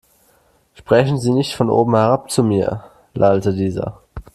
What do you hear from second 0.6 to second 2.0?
Sprechen Sie nicht von oben